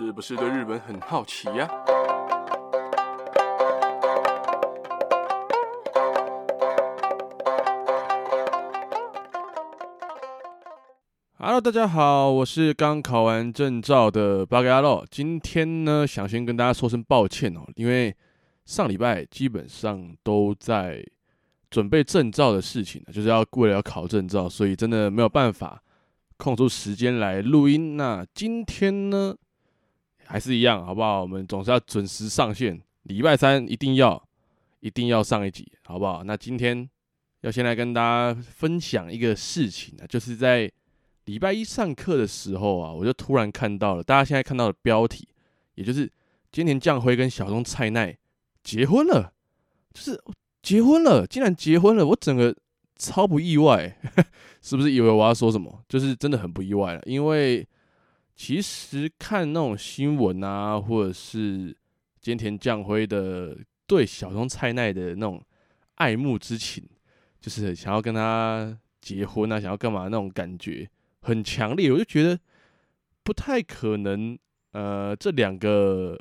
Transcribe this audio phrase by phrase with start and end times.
[0.00, 1.68] 是不是对日本很好奇呀
[11.36, 15.04] ？Hello，大家好，我是刚考完证照的八嘎喽。
[15.10, 18.14] 今天呢，想先跟大家说声抱歉哦，因为
[18.66, 21.04] 上礼拜基本上都在
[21.72, 25.82] 准备证照的事情，就是要为了要考证照，所以真的没有办法。
[26.36, 29.34] 空出时间来录音，那今天呢，
[30.28, 31.22] 还是一样，好不好？
[31.22, 34.22] 我们总是要准时上线，礼拜三一定要，
[34.80, 36.22] 一定要上一集，好不好？
[36.22, 36.88] 那今天
[37.40, 40.70] 要先来跟大家分享一个事情啊，就是在
[41.24, 45.26] 礼拜一上课的时候啊，我就突然看到了大家现在看到的标题，
[45.74, 46.06] 也就是
[46.52, 48.16] 菅田将辉跟小松菜奈
[48.62, 49.32] 结婚了，
[49.92, 50.22] 就是
[50.62, 52.54] 结婚了，竟然结婚了，我整个。
[53.00, 53.96] 超不意外，
[54.60, 55.84] 是不是以为我要说什么？
[55.88, 57.64] 就是真的很不意外了，因为
[58.38, 61.76] 其实看那种新闻啊，或者是
[62.22, 65.44] 菅田将晖的对小松菜奈的那种
[65.96, 66.82] 爱慕之情，
[67.40, 70.88] 就是想要跟他结婚啊，想要干嘛那种感觉
[71.20, 72.38] 很强烈，我就觉得
[73.24, 74.38] 不太可能。
[74.72, 76.16] 呃，这两个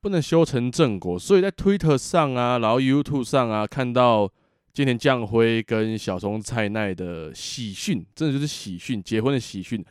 [0.00, 4.32] 不能修成正果，所以在 Twitter 上啊，然后 YouTube 上啊，看到。
[4.74, 9.84] 菅田将辉跟小松菜奈的喜讯，真的就是喜讯，结婚的喜讯，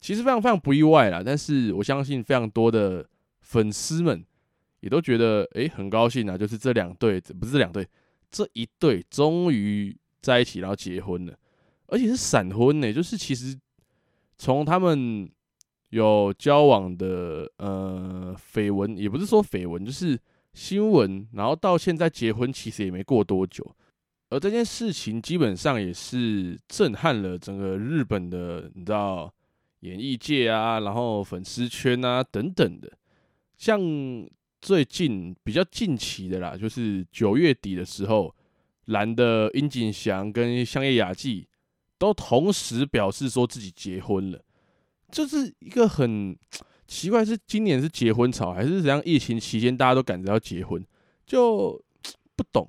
[0.00, 1.22] 其实非常非常不意外啦。
[1.24, 3.06] 但是我相信非常多的
[3.40, 4.24] 粉丝们
[4.80, 7.86] 也都觉得，诶，很高兴啊，就是这两对，不是这两对，
[8.30, 11.34] 这一对终于在一起，然后结婚了，
[11.86, 12.92] 而且是闪婚呢。
[12.92, 13.58] 就是其实
[14.36, 15.28] 从他们
[15.90, 20.18] 有交往的呃绯闻，也不是说绯闻，就是
[20.52, 23.74] 新闻，然后到现在结婚，其实也没过多久。
[24.28, 29.32] 而这件事情基本上也是震撼了整个日本的，你知道，
[29.80, 32.92] 演艺界啊，然后粉丝圈啊等等的。
[33.56, 33.80] 像
[34.60, 38.34] 最近比较近期的啦，就是九月底的时候，
[38.86, 41.48] 岚的殷景祥跟香叶雅纪
[41.98, 44.42] 都同时表示说自己结婚了，
[45.10, 46.36] 就是一个很
[46.86, 49.00] 奇怪，是今年是结婚潮，还是怎样？
[49.04, 50.84] 疫情期间大家都赶着要结婚，
[51.26, 51.82] 就
[52.36, 52.68] 不懂。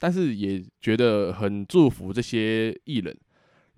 [0.00, 3.16] 但是也觉得很祝福这些艺人，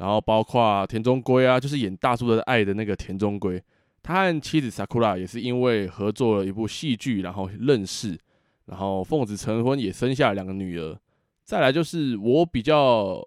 [0.01, 3.63] 然后包括田中圭啊，就是演《大叔的爱》的那个田中圭，
[4.03, 8.19] 他和妻子 Sakura 也是因为合作了一部戏剧，然后认识，
[8.65, 10.99] 然后奉子成婚，也生下了两个女儿。
[11.45, 13.23] 再来就是我比较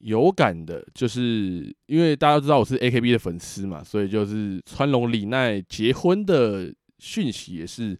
[0.00, 7.96] 有感的，就是因为大家都知道我是 AKB 的粉丝嘛，所以就是川龙李奈结婚的讯息也是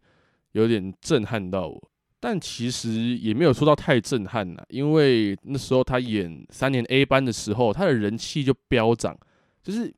[0.52, 1.91] 有点震撼到我。
[2.24, 9.18] 但其实也没有说到太震撼呐，因为那时候他演三年 A 班的时候，他的人气就飙涨，
[9.60, 9.92] 就是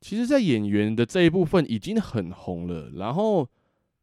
[0.00, 3.46] 其实，在演员的这一部分已经很红了，然后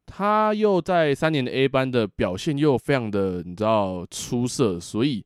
[0.06, 5.26] 他又在三年 A 班的表现又非常的你知道出色，所以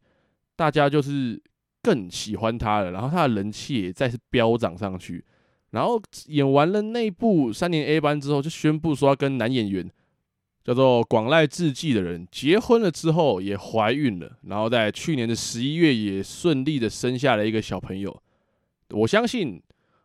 [0.56, 1.42] 大家就是
[1.84, 5.26] 更喜欢他了，然后他的人气也再次飙涨上去，
[5.72, 9.92] 然后演完了那部三年 A 班之后，就宣布说要跟男演员。
[10.70, 18.16] 叫做广濑智纪的人结婚了之后也怀孕了，然后在去年的十一月也顺利的生下了一个小朋友。
[18.92, 19.60] 我相信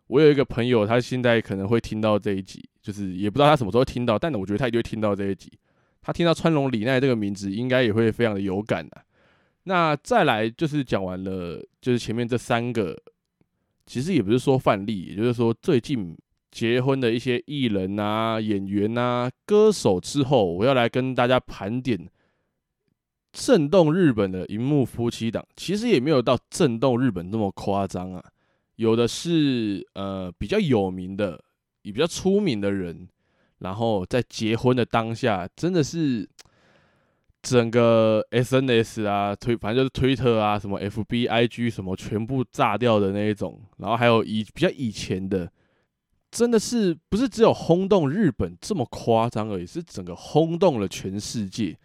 [0.06, 5.52] 我有一个朋友，他现在可能会听到这一集，就是也不知道他什么时候听到，但我觉得他一定会听到这一集。
[6.00, 9.04] 他听到川龙李奈这个名字，应该也会非常的有感的。
[9.64, 12.98] 那再来就是讲完了，就是前面这三个，
[13.84, 16.16] 其实也不是说范例，也就是说最近。
[16.54, 22.08] 结婚的一些艺人啊、演员啊、歌手之后，我要来跟大家盘点
[23.32, 25.44] 震动日本的荧幕夫妻档。
[25.56, 28.24] 其实也没有到震动日本那么夸张啊，
[28.76, 31.42] 有的是呃比较有名的、
[31.82, 33.08] 也比较出名的人，
[33.58, 36.28] 然后在结婚的当下，真的是
[37.42, 43.60] 整个 SNS 啊推，反正就是推特啊、什么 FB、IG 什么全部炸掉的那一种。
[43.78, 45.50] 然后还有以比较以前的。
[46.34, 51.78] 真的是不是只有轰动日本这么夸张而已，是整个轰动了全世界。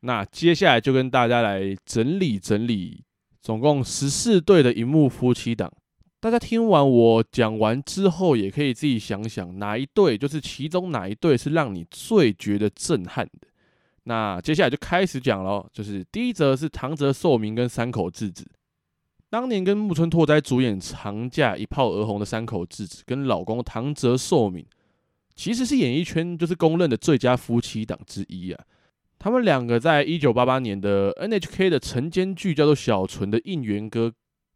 [0.00, 3.02] 那接下来就跟大家来整理整理，
[3.40, 5.72] 总共十四对的荧幕夫妻档。
[6.20, 13.48] 大家听完我讲完之后，也可以自己想想哪一对，就是其中哪一对是让你最觉得震撼的。
[14.02, 18.46] 那接下来就开始讲喽，就是第一则是唐泽寿明跟山口智子。
[19.30, 24.64] 当年跟木村拓哉主演《长假》一炮而红的山口智子跟老公唐泽寿敏，
[25.34, 28.64] 其实是演艺圈就是公认的最佳夫妻档之一啊。
[29.18, 34.08] 他们两个在一九八八年的 NHK 的晨间剧叫做《小纯的应援歌》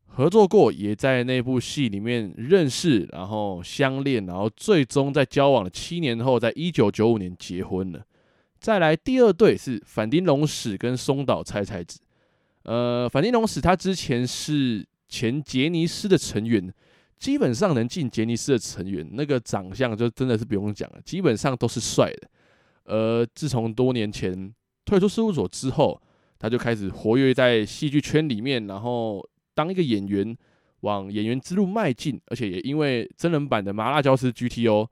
[0.07, 8.05] 合作过，也在那部戏里面认识，然后相恋，然后最终在交往了七年后，在一九九五年结婚了。
[8.61, 12.01] 再来第二对是反町隆史跟松岛菜菜子。
[12.65, 16.73] 呃，反町隆史他之前是前杰尼斯的成员，
[17.19, 22.29] 基本上能进杰尼斯的成员，那个长相就真的是不用讲了，基本上都是帅的。
[22.85, 24.53] 而自从多年前
[24.85, 26.01] 退出事务所之后，
[26.39, 30.37] 他就开始活跃在戏剧圈里面，然后当一个演员，
[30.81, 34.85] 往演员之路迈进，而且也因为真人版的《麻辣教师 GTO》。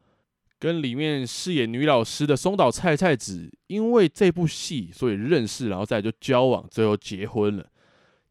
[0.58, 7.66] 跟里面饰演女老师的松岛菜菜子，因为这部戏所以认识，然后再就交往，最后结婚了。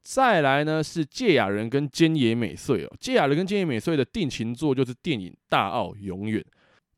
[0.02, 6.42] 再来呢是堺雅人跟菅野美穗哦，堺雅人跟菅野美穗的定情作就是电影《大奥永远》。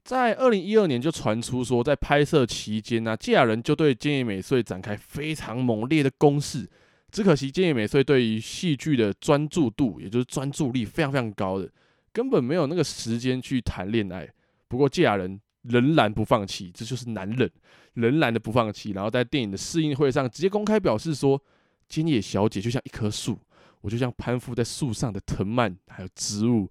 [0.03, 6.69] 在二零一二年就传出说，在拍摄期间呢，堺雅人就对菅野美穗展开非常猛烈的攻势。
[7.11, 11.69] 只可惜菅野美穗对于戏剧的专注度，也就是专注力非常非常高的，
[12.11, 14.27] 根本没有那个时间去谈恋爱。
[14.67, 17.49] 不过堺雅人仍然不放弃，这就是男人，
[17.93, 18.91] 仍然的不放弃。
[18.91, 21.41] 然后在电影的试映会上，直接公开表示说
[21.89, 23.39] ：“菅野小姐就像一棵树，
[23.81, 26.69] 我就像攀附在树上的藤蔓，还有植物，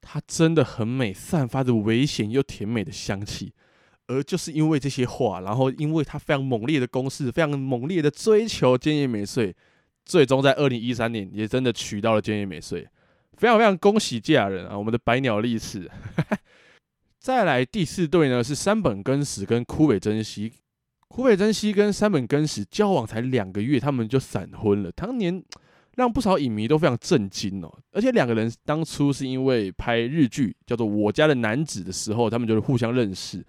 [0.00, 3.52] 她真的很美，散发着危险又甜美的香气。”
[4.10, 9.54] 而就是因为这些话，然后因为他非常猛烈的攻势，非常猛烈的追求菅野美穗，
[10.06, 12.88] 最终在二零一三年也真的娶到了菅野美穗。
[13.36, 15.90] 非常非常恭喜堺雅人啊，我们的百鸟立志。
[17.28, 20.50] 再来第四对呢，是山本根史跟堀北真希。
[21.10, 24.90] 堀北真希跟山本根史交往才两个月，他们就闪婚了。
[24.92, 25.44] 当年
[25.96, 27.70] 让不少影迷都非常震惊哦。
[27.92, 33.44] 而且两个人当初是因为拍日剧叫做《我家的男子》的时候，他们就是互相认识。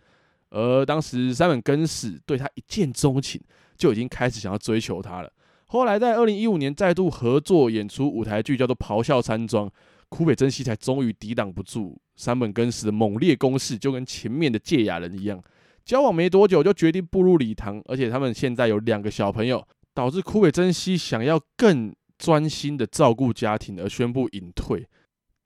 [0.50, 3.40] 而当时山本根史对他一见钟情，
[3.78, 5.32] 就已经开始想要追求他了。
[5.68, 9.70] 后来在二零一五年再度合作演出舞台剧，叫做《咆哮山庄》。
[10.10, 15.42] 堀北真希才终于抵挡不住山本根史的猛烈攻势，就跟前面的戒雅人一样，
[15.86, 24.86] 交往没多久就决定步入礼堂，而且他们现在有两个小朋友，导致堀北真希想要更专心的照顾家庭而宣布隐退。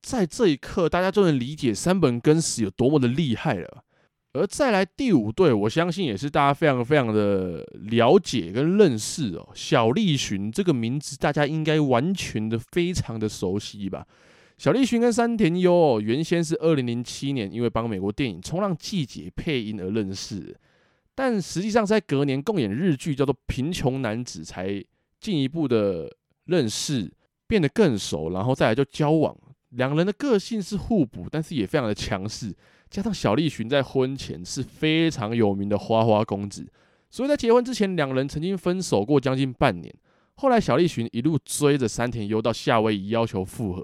[0.02, 3.84] 在这一刻，大家就能理解山本根史有多么的厉害了。
[4.34, 14.08] 而再来第五对，我相信也是大家非常非常的了解跟认识哦，小栗旬这个名字大家应该完全的非常的熟悉吧。
[14.58, 20.56] 小栗旬跟山田优哦，原先是二零零七年因为帮美国电影《冲浪季节》配音而认识，
[21.16, 24.84] 但实际上在隔年共演日剧叫做《贫穷男子》才
[25.20, 26.10] 进一步的
[26.46, 27.12] 认识，
[27.48, 29.36] 变得更熟，然后再来就交往。
[29.72, 32.56] 两人的个性是互补，但是也非常的强势。
[32.90, 36.72] 加上小栗旬在婚前是非常有名的花花公子，
[37.10, 39.92] 所以在结婚之前，两人曾经分手过将近半年。
[40.36, 43.84] 后来小栗旬一路追着山田优到夏威夷要求复合。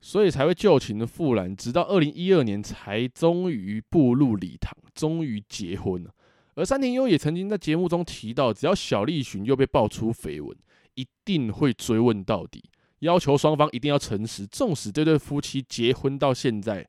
[0.00, 6.10] 所以才会旧情的复燃，直到二零一二年才终于步入礼堂，终于结婚了。
[6.54, 10.56] 而山田优也曾经在节目中提到，只要小栗旬又被爆出绯闻，
[10.94, 12.64] 一定会追问到底，
[13.00, 14.46] 要求双方一定要诚实。
[14.46, 16.86] 纵使这对夫妻结婚到现在，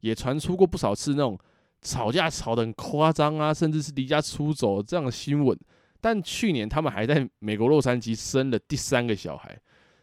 [0.00, 1.38] 也传出过不少次那种
[1.80, 5.58] 吵架吵得很夸张啊，甚至是离家出走这样的新闻。
[6.00, 9.58] 但去年他们还在美国洛杉矶生了第三个小孩，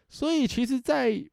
[0.09, 1.23] 所以其实，在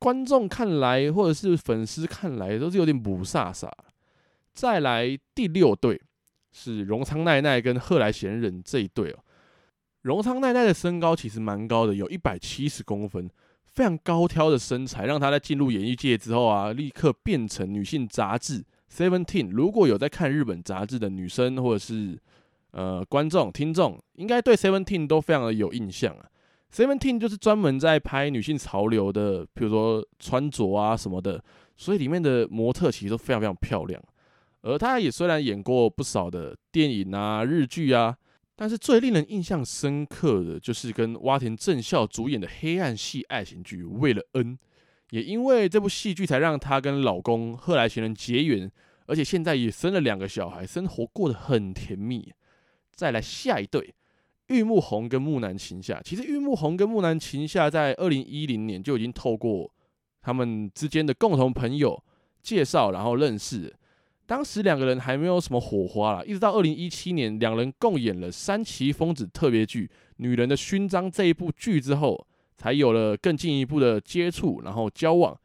[0.00, 3.70] 观众看来，或者是粉丝看来，都是有点雾煞煞。
[4.52, 6.00] 再来第六对
[6.50, 9.18] 是荣仓奈奈跟贺来贤人这一对哦。
[10.02, 13.30] 荣仓奈奈的身高其实蛮高的，有一百七十公分，
[13.66, 19.48] 非常高挑的身材，让她在进入演艺界之后啊，立刻变成女性杂志《Seventeen》。
[19.50, 22.18] 如果有在看日本杂志的女生或者是
[22.70, 26.24] 呃观众听众，应该对《Seventeen》都非常的有印象啊。
[26.72, 31.42] Seventeen 就是专门在拍女性潮流的，比如说穿着啊什么的，
[31.76, 34.00] 所以里面的模特其实都非常非常漂亮。
[34.62, 38.16] 而她也虽然演过不少的电影啊、日剧啊，
[38.54, 44.56] 但是最令人印象深刻的就是跟洼田正孝主演的黑暗系爱情剧《为了恩》，
[45.10, 48.70] 也因为这部戏剧才让她跟老公贺来贤人结缘，
[49.06, 52.32] 而且现在也生了两个小孩，生活过得很甜蜜。
[52.94, 53.94] 再来下一对。
[54.50, 59.72] 玉木宏跟木南晴夏，其实玉木宏跟木南晴夏在二零一零年就已经透过
[60.20, 62.02] 他们之间的共同朋友
[62.42, 63.72] 介绍，然后认识。
[64.26, 72.26] 当时两个人还没有什么火花啦，一直到二零一七年，两人共演了三崎疯子特别剧《女人的勋章》这一部剧之后，
[72.56, 75.36] 才有了更进一步的接触，然后交往，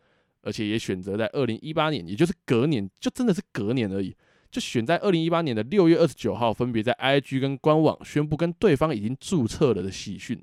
[0.41, 4.15] 而且也选择在二零一八年，也就是隔年，就真的是隔年而已。
[4.55, 10.41] 就选在二零一八年的六月二十九号，分别在 IG 跟官网宣布跟对方已经注册了的喜讯。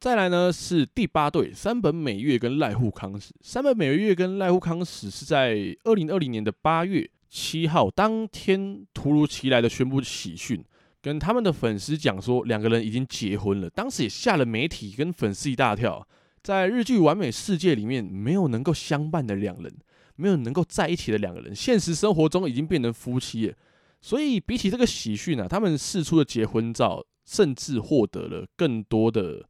[0.00, 3.34] 再来呢是第八对山本美月跟濑户康史。
[3.42, 10.64] 山本美月跟濑户康史是在二零二零年的八月七号当天突如其来的宣布喜讯，
[11.02, 13.68] 跟他们的粉丝讲说两个人已经结婚了。
[13.68, 16.08] 当时也吓了媒体跟粉丝一大跳。
[16.42, 19.76] 在日剧完美世界里面，没有能够相伴的两人，
[20.16, 23.54] 没有能够在一起的两个人，现实生活中已经变成夫妻了。
[24.00, 29.48] 所以比起这个喜讯啊，他们释出的结婚照，甚至获得了更多的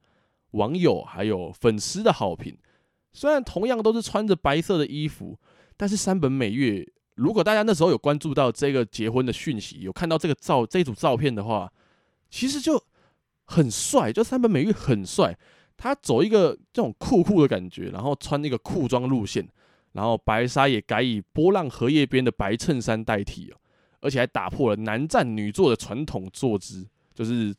[0.53, 2.57] 网友还有粉丝的好评。
[3.13, 5.39] 虽然同样都是穿着白色的衣服，
[5.77, 11.73] 但是山本美月，如果大家那时候有关注到这个结婚的讯息，有看到这个照这组照片的话，
[12.31, 12.83] 其实就
[13.45, 15.39] 很帅，就山本美月很帅。
[15.79, 19.47] 他走一个这种酷酷的感觉，然后穿那个裤装路线，
[19.97, 23.57] 然后白纱也改以波浪荷叶边的白衬衫代替哦，
[24.01, 27.53] 而且还打破了男站女坐的传统坐姿，就是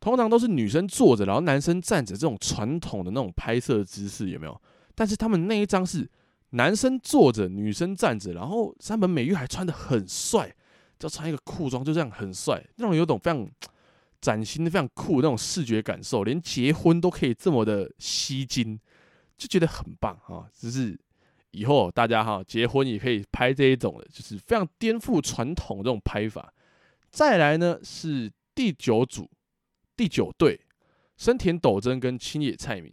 [0.00, 4.60] 通常都是女生坐着，然后男生站着这种传统的那种拍摄姿势有没有？
[4.94, 6.10] 但是他们那一张是
[6.50, 10.52] 男生坐着，女生站着，然后山本美玉还穿的很帅，
[10.98, 13.46] 就穿一个裤装就这样很帅，那种有种非常。
[14.18, 18.80] 崭新的非常酷的那种视觉感受，连结婚都可以这么的吸睛，
[19.36, 20.48] 就觉得很棒啊。
[20.52, 20.98] 只是
[21.50, 26.52] 以后大家哈结婚也可以拍这一种的，就是非常颠覆传统这种拍法。
[27.10, 29.30] 再来呢是第九组
[29.96, 30.60] 第九对
[31.16, 32.92] 生田斗真跟青野菜名，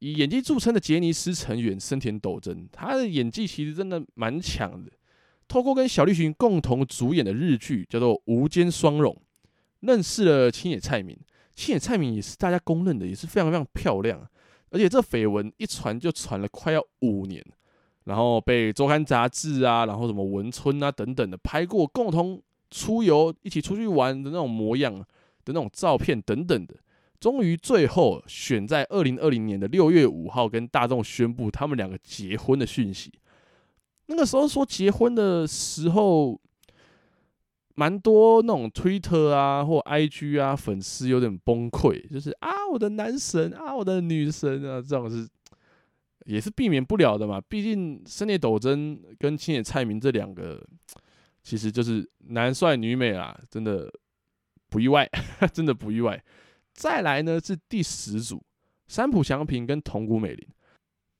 [0.00, 4.92] 以演技著称的杰尼斯成员生田斗真，他的演技其实真的蛮强的。
[5.46, 9.14] 透过跟小栗旬共同主演的日剧叫做《无间双龙》。
[9.80, 11.16] 认识了青野菜名，
[11.54, 14.28] 青野菜名也是大家公认的，也是非常非常漂亮。
[14.70, 17.42] 而且这绯闻一传就传了快要五年，
[18.08, 25.04] 然后被周刊杂志啊，然后什么文春啊等等的拍过共同出游、一起出去玩的那种模样的
[25.46, 26.74] 那种照片等等的，
[27.20, 33.12] 终于最后选在二零二零年的六月五号跟大众宣布他们两个结婚的讯息。
[34.06, 36.40] 那个时候说结婚的时候。
[37.78, 45.28] 蛮多那种推特啊或 IG 啊，粉丝有点崩溃，就是啊我的男神啊我的女神啊，这种是
[46.28, 47.40] 也是避免不了的嘛。
[47.40, 50.62] 毕竟深田斗真跟青野菜名这两个，
[51.42, 53.90] 其实就是男帅女美啦，真的
[54.68, 55.08] 不意外，
[55.52, 56.22] 真的不意外。
[56.74, 58.44] 再来呢是第十组，
[58.86, 60.46] 三浦翔平跟桐谷美玲。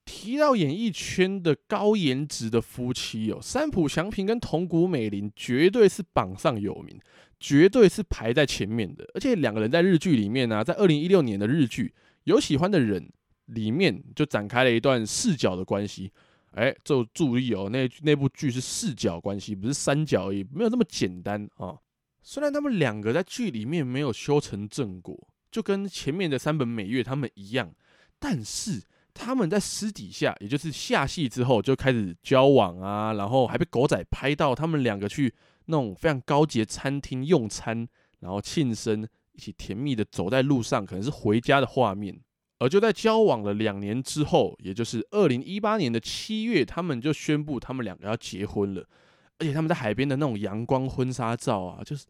[0.05, 6.99] 提到演艺圈的高颜值的夫妻哦，三浦翔平跟桐谷美玲绝对是榜上有名，
[7.39, 9.07] 绝对是排在前面的。
[9.13, 13.03] 而且两个人在日剧里面呢、在二零一六年的日剧《有喜欢的人》
[13.49, 16.11] 里面就展开了一段视角的关系。
[16.51, 21.77] 哎，就注意哦，那那部剧是视角关系，不是三角而已，没有那么简单啊。
[22.21, 27.73] 虽然他们两个在剧里面没有修成正果，就跟前面的三本美月他们一样，
[28.17, 28.83] 但是。
[29.11, 35.33] 他们在私底下，也就是下戏之后就开始交往啊，然后还被狗仔拍到他们两个去
[35.65, 37.85] 那种非常高级的餐厅用餐，
[38.19, 42.17] 然后庆生，一起甜蜜的走在路上，可能是回家的画面。
[42.59, 48.85] 而就在交往了两年之后，也就是二零一八年的七月，他们就宣布他们两个要结婚了，
[49.39, 52.05] 而且他们在海边的那种阳光婚纱照啊，就是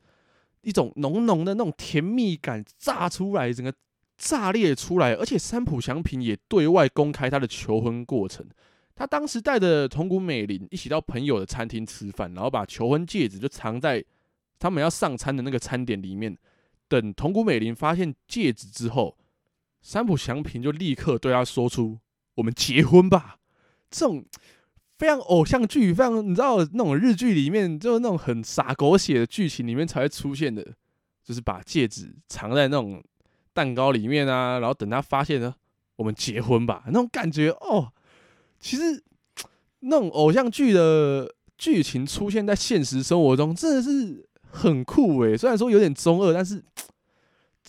[0.61, 3.73] 一种浓浓的那种甜蜜感炸出来，整个。
[4.21, 8.45] 炸裂出来，而且三浦翔平也对外公开他的求婚过程。
[8.93, 14.03] 他当时带着桐谷美玲一起到朋友的餐厅吃饭，然后把求婚戒指就藏在
[14.59, 16.37] 他们要上餐的那个餐点里面。
[16.89, 19.17] 等桐谷美玲发现戒指之后，
[19.81, 21.99] 三浦翔平就立刻对他说出
[22.35, 23.37] ：“我们结婚吧。”
[23.89, 24.23] 这种
[24.97, 30.63] 非常偶像剧，非常你知道那种日剧里面就是那种很洒狗血的剧情里面才会出现的，
[31.23, 33.03] 就是把戒指藏在那种。
[33.51, 35.53] 蛋糕里面啊，然后等他发现呢，
[35.97, 37.91] 我们结婚吧，那种感觉哦，
[38.57, 39.03] 其实
[39.81, 45.35] 那种偶像剧的剧情出现在现实生活中，真的是很酷诶。
[45.35, 46.63] 虽然说有点中二，但是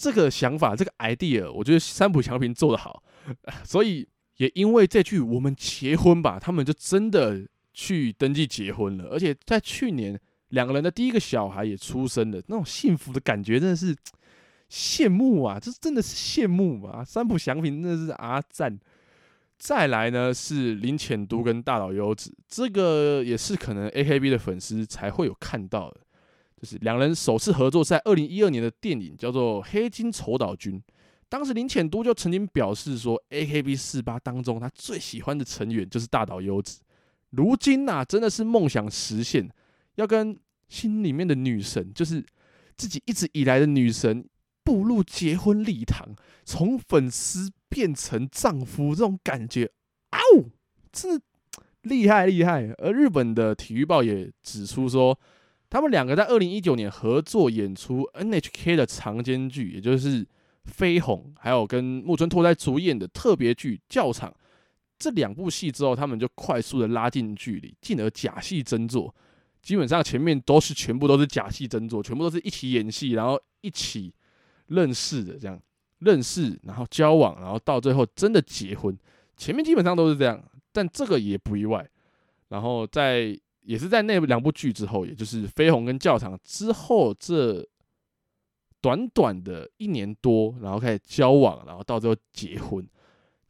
[0.00, 3.02] 这个想法，这个 idea，我觉得三浦翔平做得好，
[3.64, 13.94] 所以也因为这句“我们结婚吧”，他们就真的去登记结婚了，而且在去年两个人的第一个小孩也出生了，那种幸福的感觉真的是。
[14.70, 17.04] 羡慕啊，这真的是羡慕啊！
[17.04, 18.78] 三浦翔平真的是啊赞。
[19.58, 26.00] 再来呢是林浅都跟大岛优子，这个也是可能 AKB 的粉丝才会有看到的，
[26.60, 30.78] 就是两人首次合作在二零一二年的电影叫做《黑金丑岛君》。
[31.28, 36.80] 当时林遣都就曾经表示说，AKB 四八当中他最喜欢的成员就是大岛优子。
[37.30, 39.48] 如今呐、啊，真的是梦想实现，
[39.94, 40.38] 要跟
[40.68, 42.24] 心里面的女神，就是
[42.76, 44.24] 自己一直以来的女神。
[44.62, 46.14] 步入结婚礼堂，
[46.44, 49.68] 从粉丝变成丈夫这种感觉，
[50.10, 50.50] 啊呜，
[50.92, 51.24] 真的
[51.82, 52.70] 厉害厉害。
[52.78, 55.18] 而日本的体育报也指出说，
[55.70, 60.24] 他们两个在二零一九年合作演出 NHK 的长间剧，也就是
[60.76, 64.28] 《绯红》，还有跟木村拓哉主演的特别剧《教场》
[64.98, 69.14] 这两部戏之后，他们就快速的拉近距离，进而假戏真做。
[69.62, 74.12] 基本上前面都是全部都是假戏真做，全部都是一起演戏，然后一起
[74.66, 75.60] 认识的这样，
[76.00, 78.98] 认识然后交往，然后到最后真的结婚。
[79.36, 81.88] 前面基本上都是这样，但这个也不意外。
[82.48, 83.38] 然后在
[83.70, 87.64] 也是在那两部剧之后，也就是《绯红》跟《教场》之后，这
[88.80, 92.84] 短短的一年多，然后开始交往，然后到最后结婚。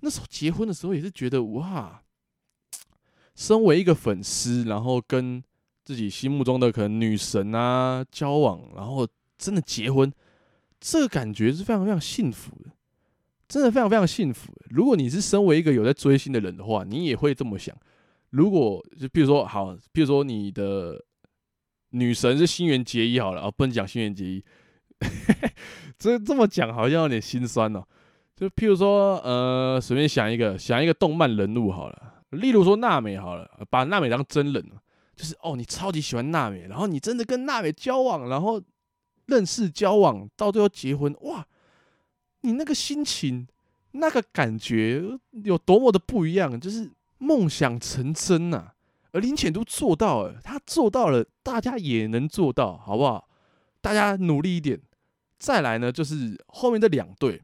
[0.01, 2.03] 那时候结婚的时候也是觉得哇，
[3.35, 5.43] 身为一个粉丝，然后跟
[5.87, 9.09] 自己心目中的可能女神啊交往，然后
[9.39, 10.13] 真的结婚，
[10.79, 12.71] 这个感觉是非常非常幸福的，
[13.49, 14.53] 真的非常非常幸福。
[14.69, 17.75] 如果你是身为一个有在追星的人的话，你也会这么想。
[18.31, 21.03] 如果就比如说好，比如说你的
[21.91, 24.45] 女神是新垣结衣好了，啊，不能讲新垣结衣，
[25.99, 27.85] 这这么讲好像有点心酸哦。
[28.35, 34.65] 就譬如说，呃，随便想一个，想一个动漫人物好了，例如说娜美好了，把娜美当真人。
[35.17, 38.59] 就是哦，你超级喜欢娜美，然后你真的跟娜美交往，然后
[39.27, 41.47] 认识交往，到最后结婚，哇，
[42.41, 43.47] 你那个心情，
[43.91, 45.03] 那个感觉
[45.45, 48.75] 有多么的不一样，就是梦想成真呐、啊。
[49.13, 53.29] 而林浅都做到了，他做到了，大家也能做到，好不好？
[53.81, 54.81] 大家努力一点。
[55.39, 57.41] 再来呢，就是后面这两队，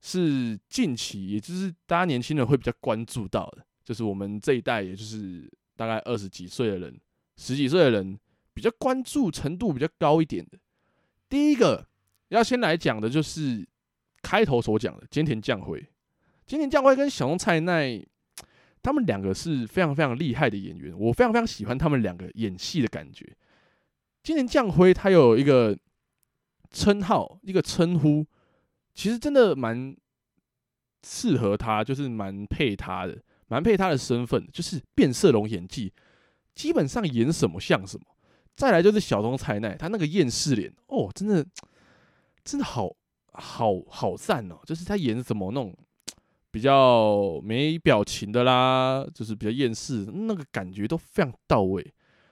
[0.00, 5.48] 是近期，也就是大家年轻人会比较关注到的，就是我们这一代，也就是。
[5.78, 6.98] 大概二十几岁的人，
[7.36, 8.18] 十几岁的人
[8.54, 10.58] 比较关注程度比较高一点的。
[11.28, 11.86] 第一个
[12.28, 13.68] 要先来讲的就是
[14.22, 15.86] 开头所讲的菅田将晖。
[16.46, 18.02] 菅田将晖跟小松菜奈，
[18.86, 23.36] 他们两个是非常非常厉害的演员，我非常非常喜欢他们两个演戏的感觉。
[24.22, 25.76] 今年将晖他有一个
[26.70, 28.24] 称号，一个称呼，
[28.94, 29.92] 其实真的蛮
[31.04, 33.20] 适合他，就是蛮配他的。
[33.48, 35.92] 蛮配他的身份，就是变色龙演技，
[36.54, 38.06] 基本上演什么像什么。
[38.54, 41.44] 再来就是小松菜奈，他那个厌世脸，哦，真的，
[42.44, 42.88] 真的好
[43.32, 44.60] 好好赞哦！
[44.64, 45.76] 就是他演什么那种
[46.56, 51.86] 比较没表情的啦，就是比较厌世，那个感觉都非常到位。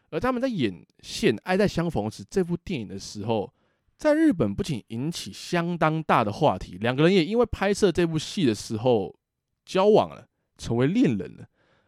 [0.09, 3.53] 而他们在演《现爱在相逢时》这部电影的时候，
[3.99, 9.15] 在日本不仅引起相当大的话题，两个人也因为拍摄这部戏的时候
[9.67, 10.27] 交往了。
[10.57, 11.45] 成为恋人了，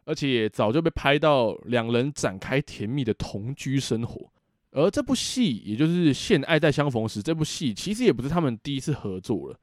[0.07, 4.29] 而且也早就被拍到两人展开甜蜜的同居生活。
[4.73, 9.61] 而这部戏，也就是《现爱在相逢时》这部戏，其实也不是他们第一次合作了。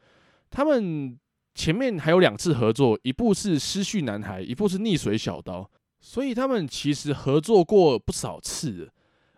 [0.49, 1.19] 他们
[1.55, 5.61] 前面还有两次合作，一部是《失序男孩》，一部是《逆水小刀》，
[6.01, 8.89] 所以他们其实合作过不少次了。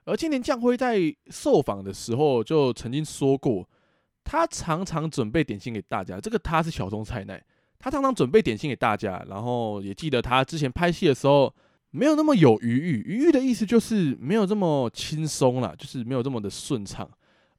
[0.06, 1.00] 而今年将辉在
[1.30, 3.68] 受访的时候就曾经说过，
[4.24, 6.20] 他常常准备点心给大家。
[6.20, 7.44] 这个他是小松菜奈。
[7.78, 11.54] 他常常准备点心给大家，然后也记得他之前拍戏的时候
[11.92, 17.08] 没有那么有余裕，余裕的意思就是没有这么轻松啦，就是没有这么的顺畅。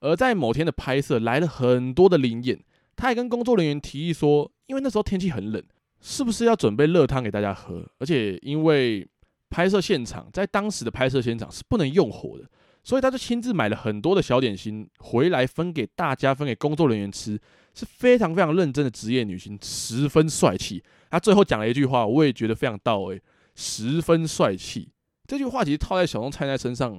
[0.01, 2.59] 而在某天的拍摄来了很多的临演，
[2.97, 5.63] 他还跟工作人员提议说，因为那时候天气很冷，
[6.01, 7.87] 是不是要准备热汤给大家喝？
[7.99, 9.07] 而且因为
[9.51, 12.45] 拍摄现场在当时的拍摄现场是不能用火的，
[12.83, 17.39] 所以他就亲自买了很多的小点心回来分给大家，分给工作人员吃。
[17.79, 20.83] 是非常非常认真的职业女性，十分帅气。
[21.11, 23.21] 他最后讲了一句话，我也觉得非常到位，
[23.55, 24.89] 十分帅气。
[25.27, 26.99] 这句话其实套在小松菜奈身上，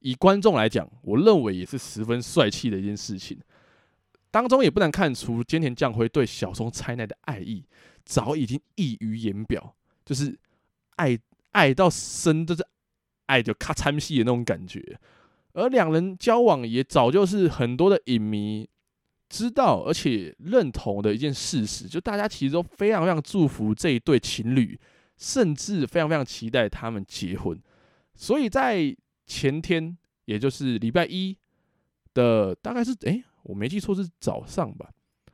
[0.00, 3.38] 以观众来讲，我认为也是十分帅气的一件事情。
[4.30, 7.64] 当中也不难看出菅田将晖对小松菜奈的爱意，
[8.04, 10.38] 早已经溢于言表，就是
[10.96, 11.18] 爱
[11.52, 12.66] 爱到深，就是
[13.26, 14.98] 爱就咔参戏的那种感觉。
[15.52, 18.68] 而两人交往也早就是很多的影迷。
[19.30, 24.80] 知道而且认同的一件事实，就大家其实都非常非常祝福这一对情侣，
[25.18, 27.60] 甚至非常非常期待他们结婚。
[28.14, 31.36] 所以在前天，也就是礼拜一
[32.14, 34.90] 的，大概是诶、欸，我没记错是早上吧，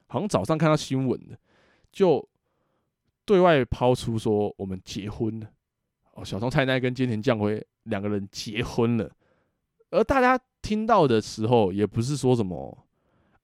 [0.07, 1.37] 好像早上看到新闻的，
[1.91, 2.27] 就
[3.25, 5.49] 对外抛出说我们结婚了。
[6.13, 9.11] 哦，小松菜奈跟菅田将晖两个人结婚了，
[9.91, 12.87] 而大家听到的时候，也不是说什么。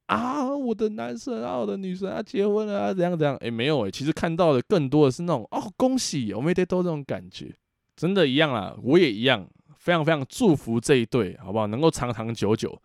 [0.07, 3.37] 啊，我的男神啊，我的女神啊，结婚了啊，怎样怎样？
[3.39, 7.53] 诶，没有诶，其实看到的更多的是那种哦，恭喜，我们得都这种感觉，
[7.97, 9.45] 真的一样啦，我也一样，
[9.77, 11.67] 非常非常祝福这一对，好不好？
[11.67, 12.81] 能够长长久久。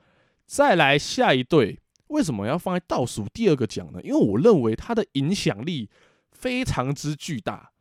[0.46, 4.00] 再来下一对，为什么要放在倒数第二个讲呢？
[4.04, 5.90] 因为我认为它的影响力
[6.32, 7.72] 非常之巨大。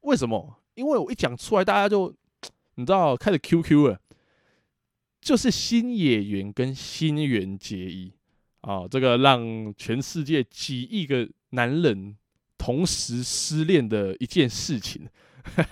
[0.00, 0.62] 为什么？
[0.74, 2.14] 因为我一讲出来，大家就
[2.76, 4.00] 你知道开始 QQ 了，
[5.20, 8.12] 就是新野源跟新垣结衣
[8.60, 12.16] 啊，这个让全世界几亿个男人
[12.56, 15.08] 同时失恋的一件事情。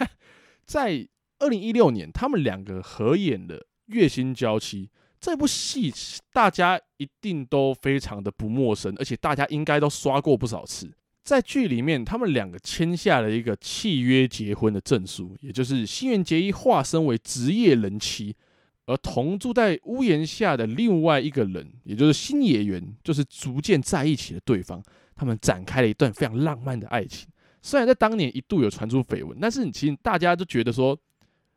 [0.67, 4.87] 在二零一六年，他们两个合演了《月薪娇妻》。
[5.25, 5.91] 这部戏
[6.35, 10.93] 大家一定都非常的不陌生，而且大家应该都刷过不少次。
[11.23, 18.37] 在剧里面，他们两个签下了一个契约结婚的证书，也就是新垣结衣化身为职业人妻，
[18.85, 24.83] 而同住在屋檐下的另外一个人，也就是新野原，就是逐渐在一起的对方。
[25.17, 27.27] 他们展开了一段非常浪漫的爱情。
[27.63, 30.95] 虽然在当年一度有传出绯闻，但是其实大家都觉得说，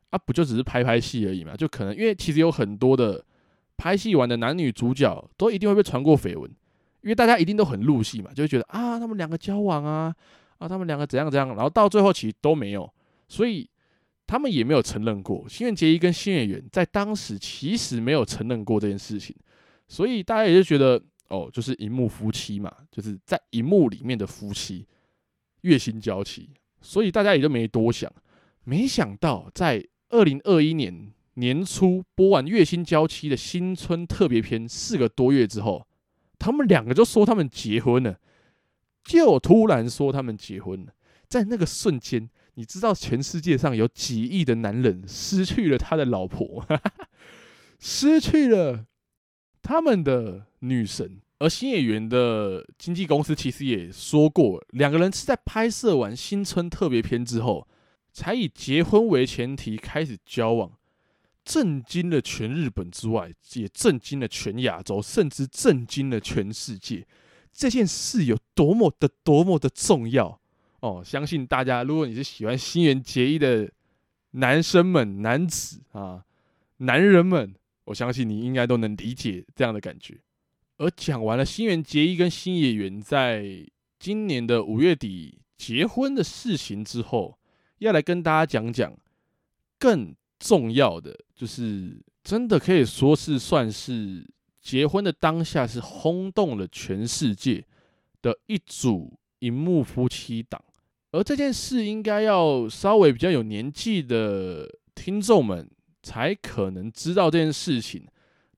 [0.08, 1.54] 啊，不就只是拍拍戏而已嘛？
[1.54, 3.22] 就可能因为其实有很多的。
[3.78, 6.50] 拍戏完的男女主角都一定会被传过绯闻，
[7.02, 10.12] 因为大家一定都很入戏嘛，就会觉得啊，他们两个交往啊，
[10.58, 12.92] 啊，他们两个怎样怎样，然后到最后其实都没有，
[13.28, 13.70] 所以
[14.26, 15.46] 他们也没有承认过。
[15.48, 19.34] 新垣结衣跟星野源在当时其实没有承认过这件事情，
[19.86, 24.84] 所以大家也就觉得哦，就是荧幕夫妻嘛，就是在荧幕里面的夫妻，
[25.60, 28.12] 月薪娇妻，所以大家也就没多想。
[28.64, 31.12] 没想到在二零二一年。
[31.38, 35.86] 年初播完《月薪娇妻》的新春特别篇，四个多月之后，
[36.36, 38.18] 他们两个就说他们结婚了，
[39.04, 40.92] 就突然说他们结婚了。
[41.28, 46.66] 在那个瞬间，你知道全世界上有几亿的男人失去了他的老婆，
[47.78, 48.86] 失去了
[49.62, 51.20] 他们的女神。
[51.38, 57.68] 而新演员的经纪公司其实也说过，两个人是在拍摄完新春特别篇之后，
[58.12, 60.72] 才以结婚为前提开始交往。
[61.48, 67.06] 震惊了全日本之外，也震惊了全亚洲，甚至震惊了全世界。
[67.54, 70.38] 这件事有多么的多么的重要
[70.80, 71.02] 哦！
[71.02, 73.72] 相信大家，如果你是喜欢新垣结衣的
[74.32, 76.22] 男生们、男子啊、
[76.76, 80.20] 男人们，我相信你应该都能理解这样的感觉。
[80.76, 83.66] 而讲完了新垣结衣跟星野源在
[83.98, 87.38] 今年的五月底结婚的事情之后，
[87.78, 88.94] 要来跟大家讲讲
[89.78, 90.14] 更。
[90.38, 94.26] 重要的就是，真的可以说是算是
[94.60, 97.64] 结婚的当下是轰动了全世界
[98.22, 100.62] 的一组荧幕夫妻档，
[101.12, 105.68] 而这件事应该要稍微比较有年纪的听众们
[106.02, 108.06] 才可能知道这件事情，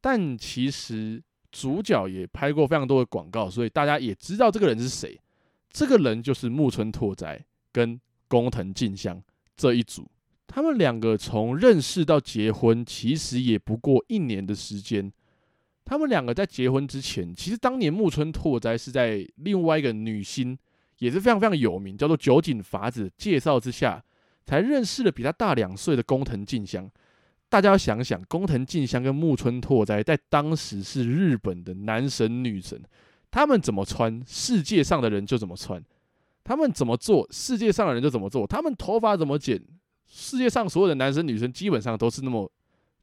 [0.01, 5.19] 但其实主角也拍过非常多的广告，所以大家也知道这个人是谁。
[5.71, 9.23] 这个人就是木村拓哉跟工藤静香
[9.57, 10.11] 这一组。
[10.53, 15.11] 他们两个从认识到结婚，其实也不过一年的时间。
[15.85, 20.59] 他们两个在结婚之前，其实当年木村拓哉是在另外一个女星，
[20.99, 24.03] 也是非常非常有名，叫做酒井法子介绍之下，
[24.45, 26.91] 才认识了比他大两岁的工藤静香。
[27.49, 32.83] 大家要想想，工藤静香跟木村拓哉在当时是日本的男神女神，
[33.31, 35.81] 他们怎么穿，世界上的人就怎么穿；
[36.43, 39.63] 他们怎么做，世界上的人就怎么做；他们头发怎么剪。
[40.13, 42.51] 世界上所有的男生女生基本上都是那么，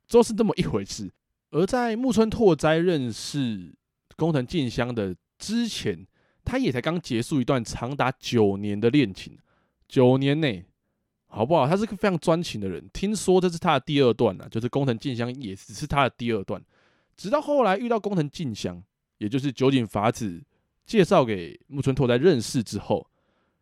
[0.09, 1.09] 都是那么一回事。
[1.51, 3.73] 而在木村拓哉认识
[4.17, 6.05] 工藤静香的之前，
[6.43, 9.37] 他也才刚结束一段长达九年的恋情。
[9.87, 10.65] 九年内，
[11.27, 11.65] 好不好？
[11.65, 12.85] 他是个非常专情的人。
[12.91, 16.61] 听说这是他的第二段了，就是工藤静香也只是他的第二段。
[17.15, 18.83] 直到后来遇到工藤静香，
[19.17, 20.43] 也就是酒井法子
[20.85, 23.07] 介绍给木村拓哉认识之后。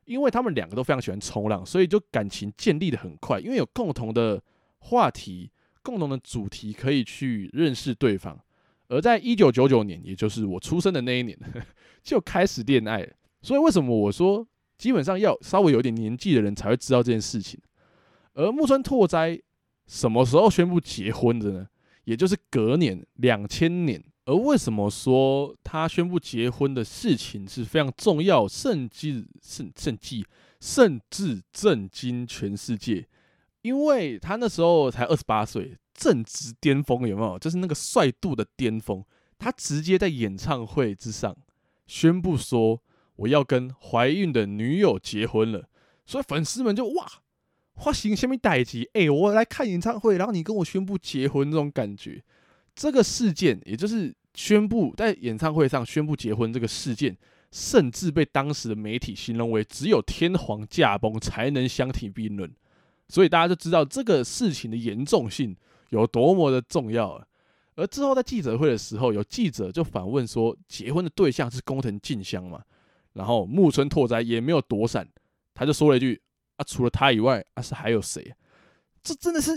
[0.05, 3.39] 因为他们两个都非常喜欢冲浪，所以就感情建立的很快。
[3.39, 4.41] 因为有共同的
[4.79, 5.51] 话题、
[5.83, 8.39] 共同的主题可以去认识对方。
[8.87, 11.37] 而在一九九九年，也就是我出生的那一年，
[12.03, 13.07] 就开始恋爱。
[13.41, 17.59] 所以为什么我说基本上要稍微有点年纪的人才会知道这件事情？
[18.33, 19.39] 而木村拓哉
[19.87, 21.67] 什么时候宣布结婚的呢？
[22.03, 24.03] 也就是隔年两千年。
[24.25, 30.25] 而为什么说他宣布结婚的事情是非常重要，甚至甚甚至
[30.59, 33.07] 甚至震惊全世界？
[33.61, 37.37] 因为他那时候才二十八岁，正值巅峰，有没有？
[37.39, 39.03] 就是那个帅度的巅峰。
[39.37, 41.35] 他直接在演唱会之上
[41.87, 42.81] 宣布说
[43.17, 45.69] ：“我要跟怀孕的女友结婚了。”
[46.05, 47.05] 所以粉丝们就哇，
[47.75, 48.89] 发行下面代志？
[48.93, 52.23] 哎，我来看演唱会，然后你跟我宣布结婚，这种感觉。
[52.75, 57.17] 这个事件，也就是宣布在演唱会上宣布结婚这个事件，
[57.51, 62.53] 甚至被当时的媒体形容为只有天皇驾崩才能相提并论，
[63.07, 65.55] 所以大家就知道这个事情的严重性
[65.89, 67.25] 有多么的重要了。
[67.75, 72.61] 而之后在记者会的时候，有记者就反问说：“结婚的对象是工藤静香嘛？”
[73.13, 75.07] 然后木村拓哉也没有躲闪，
[75.53, 76.21] 他就说了一句
[76.55, 78.33] ：“啊，除了他以外，啊是还有谁？”
[79.03, 79.51] 这真的是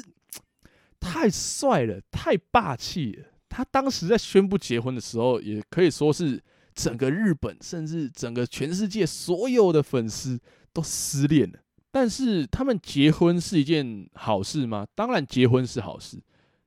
[1.01, 3.27] 太帅了，太霸气了。
[3.49, 6.43] 他当时在宣布结婚的时候，也可以说是
[6.75, 10.39] 整个日本，甚至整个全世界所有的粉丝
[10.73, 11.59] 都失恋了。
[11.91, 14.87] 但是他们结婚是一件好事吗？
[14.95, 16.21] 当然，结婚是好事。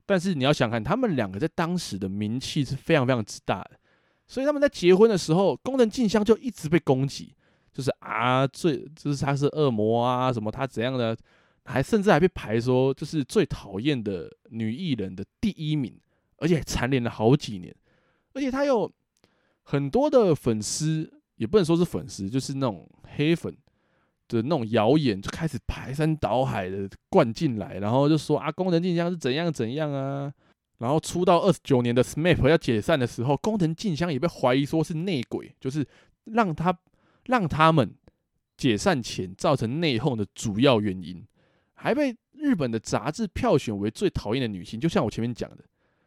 [0.04, 3.70] 但是你要想看，他们两个在当时的名气是非常非常之大的，
[4.26, 7.32] 所以他们在结婚的时候，宫藤静香就一直被攻击，
[7.72, 11.16] 就是啊，最就是他是恶魔啊，什么他怎样的，
[11.64, 15.98] 还甚至还被排说就是最讨厌的女艺人的第一名，
[16.38, 17.74] 而且蝉联了好几年，
[18.34, 18.90] 而且他有
[19.62, 23.56] 很多的粉丝，也不能说是粉丝，就是那种黑粉。
[24.28, 30.32] 的那种谣言就开始排山倒海的灌进来，然后就说啊，宫藤静香是怎样怎样啊，
[30.78, 35.86] 然后出道二十九年的 SMAP 要解散的时候，宫藤静香也被怀疑说是内鬼，就是
[36.24, 36.74] 让他
[37.26, 37.94] 让他们
[38.56, 41.22] 解散前造成内讧的主要原因，
[41.82, 45.64] 还被日本的杂志票选为最讨厌的女星，就像我前面讲的，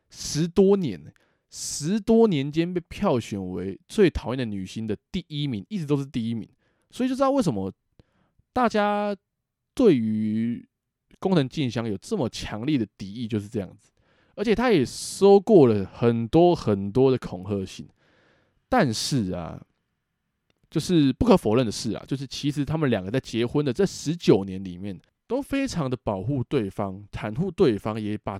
[0.10, 1.14] 十多年，
[1.50, 6.50] 十多年间被票选为最讨厌的女星的第一名，一直都是第一名，
[6.90, 7.72] 所以就知道为什么。
[8.54, 9.14] 大家
[9.74, 10.66] 对于
[11.20, 13.92] 宫藤静香有这么强烈的敌意，就是这样子。
[14.36, 17.86] 而且他也收过了很多很多的恐吓信。
[18.70, 19.62] 但是啊，
[20.70, 28.40] 就是不可否认的是啊，就是其实他们两个在结婚的这十九年里面，都非常的保护对方，袒护对方，也把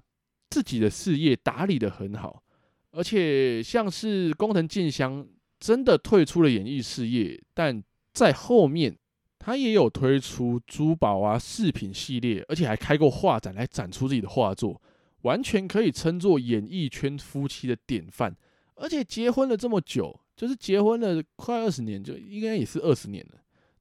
[0.50, 2.44] 自己的事业打理得很好。
[2.92, 5.28] 而且像是工藤静香
[5.60, 8.98] 真的退出了演艺事业，但在后面。
[9.38, 14.82] 他也有推出珠宝啊饰品系列，而且还开过画展来展出自己的画作，
[15.22, 18.36] 完全可以称作演艺圈夫妻的典范。
[18.74, 23.40] 而且结婚了这么久，就是结婚了快二十年，就应该也是二十年了。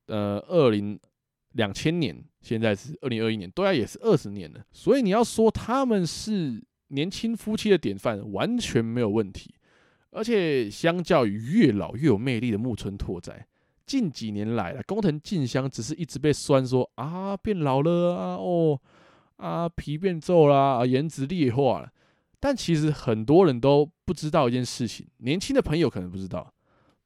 [0.08, 1.00] 呃，二零
[1.54, 4.64] 两千年，现在是二零二一年，都要也是二十年了。
[4.70, 9.54] 所以你要说他们是年轻夫妻的典范，完全没有问题。
[10.10, 13.44] 而且相较于越老越有魅力的木村拓哉。
[13.84, 18.80] 近几年来了，工藤静香只是一直被酸说啊变老了啊哦
[19.36, 21.90] 啊皮变皱啦，啊颜值劣化了。
[22.38, 26.52] 但其实很多人都不知道一件事情，年轻的朋友可能不知道，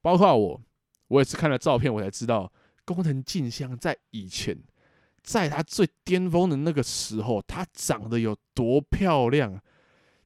[0.03, 0.61] 包括我，
[1.09, 2.53] 我也是看了照片我才知道，
[2.94, 4.57] 工藤静香在以前，
[5.22, 9.61] 在她最巅峰的那个时候，她长得有多漂亮，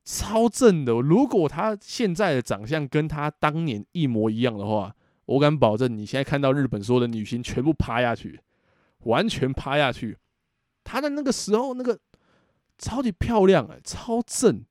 [0.04, 0.92] 超正的。
[0.92, 4.94] 如果她现在的长相跟她当年一模一样的话。
[5.26, 8.40] 我敢保证，你现在看到日本所有的女星全部趴下去，
[9.04, 10.18] 完全趴下去。
[10.82, 11.98] 她的那个时候，那个
[12.76, 14.64] 超级漂亮哎，超正，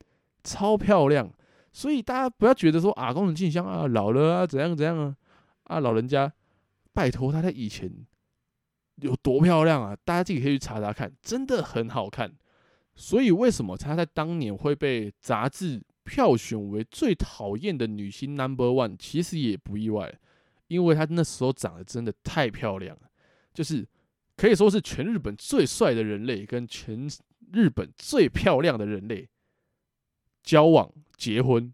[0.43, 1.32] 超漂亮。
[1.71, 5.15] 所以大家不要觉得说啊，宫藤静香啊老了啊怎样怎样啊
[5.63, 6.32] 啊老人家，
[6.93, 7.91] 拜托她在以前
[8.95, 9.97] 有多漂亮啊！
[10.04, 12.34] 大家自己可以去查查看，真的很好看。
[12.95, 20.19] 所以为什么她在当年会被杂志票选为最讨厌的女星 Number One，其实也不意外。
[20.67, 23.01] 因为他那时候长得真的太漂亮了，
[23.54, 23.86] 就是
[24.38, 27.10] 可以说是全日本最帅的人类跟全
[27.51, 29.27] 日本最漂亮的人类
[30.43, 31.73] 交往结婚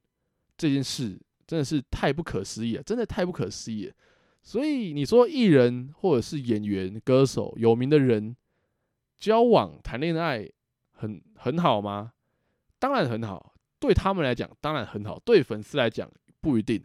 [0.58, 3.94] 这件事，真的是太不可思议了，真的太不可思议了。
[4.48, 8.34] 所以你说艺人或者是演员、歌手、有名的人
[9.18, 10.50] 交往谈恋爱
[10.94, 12.14] 很很好吗？
[12.80, 16.82] 当然很好，对他们来讲当然很好，对粉丝来讲不一定，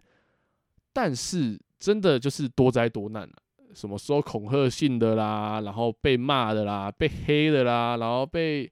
[0.92, 1.60] 但是。
[1.82, 3.34] 真的就是多灾多难了，
[3.74, 8.70] 什么说恐吓性的啦，然后被骂的啦，被黑的啦，然后被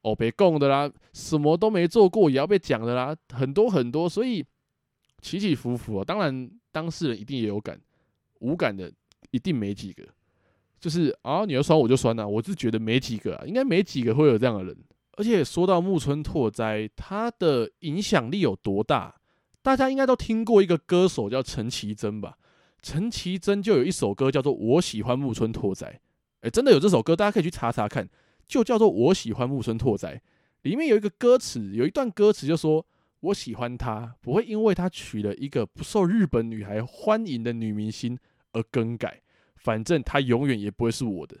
[0.00, 4.42] 哦被供的啦，什么都没做过也要被讲的啦，很多很多，所以
[5.20, 6.02] 起起伏伏啊。
[6.02, 7.78] 当然当事人一定也有感，
[8.40, 8.92] 无感的
[9.30, 10.02] 一定没几个。
[10.78, 14.76] 就是啊，你要酸我就酸啊，我是觉得没几个啊，应该没几个会有这样的人。
[15.12, 19.14] 而且说到木村拓哉，他的影响力有多大？
[19.62, 22.36] 大家应该都听过一个歌手叫陈绮贞吧？
[22.82, 25.86] 陈绮贞就有一首歌叫做《我喜欢木村拓哉》，
[26.46, 28.08] 哎，真的有这首歌，大家可以去查查看，
[28.46, 30.14] 就叫做《我喜欢木村拓哉》。
[30.62, 32.86] 里面有一个歌词，有一段歌词就说
[33.20, 38.18] ：“我喜欢他，不会因为他娶了一个不受日本女孩欢迎的女明星
[38.52, 39.22] 而更改，
[39.56, 41.38] 反正他永远也不会是我的。”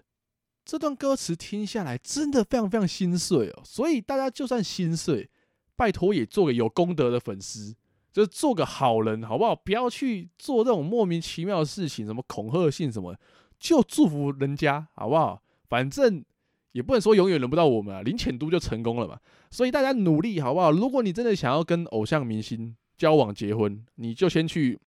[0.64, 3.62] 这段歌词听下来，真的非常非常心碎哦。
[3.64, 5.30] 所以大家就算心碎，
[5.76, 7.76] 拜托也做个有功德的粉丝。
[8.12, 9.54] 就做个好人，好不好？
[9.54, 13.14] 不要去做这种莫名其妙的事情，什么恐吓信什么，
[13.60, 15.42] 就祝福人家，好不好？
[15.68, 16.24] 反正
[16.72, 19.20] 也不能说永远轮不到我们啊，林浅都就成功了嘛。
[19.56, 20.70] 所以大家努力好不好？
[20.70, 24.78] 如果你真的想要跟偶像明星交往结婚，你就先去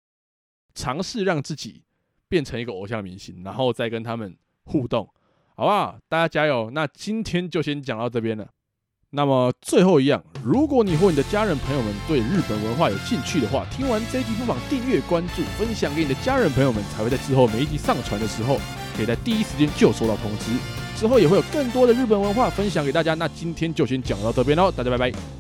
[0.75, 1.85] 尝试让自己
[2.29, 5.09] 变成一个偶像明星，然后再跟他们互动，
[5.57, 5.99] 好不好？
[6.07, 6.71] 大家加油！
[6.75, 8.47] 那今天就先讲到这边了。
[9.13, 18.59] 那么最后一样，如果你或你的家人朋友们对日本文化有兴趣的话，听完这一集不妨订阅、关注、分享给你的家人朋友们，才会在之后每一集上传的时候，
[18.95, 20.53] 可以在第一时间就收到通知。
[20.99, 23.15] 之后也会有更多的日本文化分享给大家。
[23.15, 25.38] 那今天就先讲到这边喽，大家拜拜。